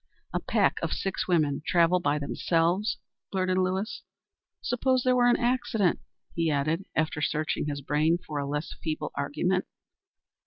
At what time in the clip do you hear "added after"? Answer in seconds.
6.49-7.21